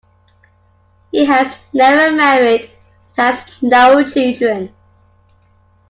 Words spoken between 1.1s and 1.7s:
He has